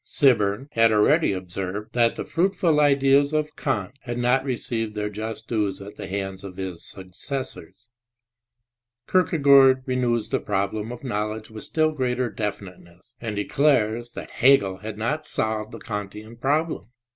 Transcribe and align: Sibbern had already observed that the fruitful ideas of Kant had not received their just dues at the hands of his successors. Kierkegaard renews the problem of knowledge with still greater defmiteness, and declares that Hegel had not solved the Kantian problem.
Sibbern 0.03 0.67
had 0.71 0.91
already 0.91 1.31
observed 1.31 1.93
that 1.93 2.15
the 2.15 2.25
fruitful 2.25 2.79
ideas 2.79 3.33
of 3.33 3.55
Kant 3.55 3.93
had 4.01 4.17
not 4.17 4.43
received 4.43 4.95
their 4.95 5.11
just 5.11 5.47
dues 5.47 5.79
at 5.79 5.95
the 5.95 6.07
hands 6.07 6.43
of 6.43 6.57
his 6.57 6.83
successors. 6.83 7.87
Kierkegaard 9.07 9.83
renews 9.85 10.29
the 10.29 10.39
problem 10.39 10.91
of 10.91 11.03
knowledge 11.03 11.51
with 11.51 11.65
still 11.65 11.91
greater 11.91 12.31
defmiteness, 12.31 13.13
and 13.21 13.35
declares 13.35 14.13
that 14.13 14.31
Hegel 14.31 14.77
had 14.77 14.97
not 14.97 15.27
solved 15.27 15.71
the 15.71 15.77
Kantian 15.77 16.35
problem. 16.35 16.87